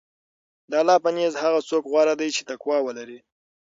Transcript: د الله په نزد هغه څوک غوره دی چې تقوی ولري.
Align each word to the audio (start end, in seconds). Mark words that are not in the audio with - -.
د 0.69 0.71
الله 0.81 0.97
په 1.03 1.09
نزد 1.17 1.41
هغه 1.43 1.59
څوک 1.69 1.83
غوره 1.91 2.13
دی 2.21 2.29
چې 2.35 2.41
تقوی 2.49 2.79
ولري. 2.83 3.19